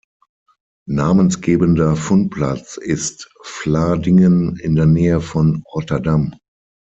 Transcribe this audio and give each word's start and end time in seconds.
Namensgebender 0.89 1.95
Fundplatz 1.95 2.77
ist 2.77 3.29
Vlaardingen 3.43 4.57
in 4.57 4.73
der 4.75 4.87
Nähe 4.87 5.21
von 5.21 5.61
Rotterdam. 5.75 6.33